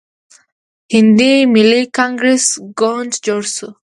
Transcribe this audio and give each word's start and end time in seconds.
هندي 0.93 1.33
ملي 1.53 1.81
کانګریس 1.97 2.45
ګوند 2.79 3.11
جوړ 3.25 3.41
شو. 3.55 3.69